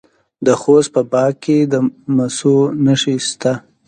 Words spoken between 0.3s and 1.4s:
د خوست په باک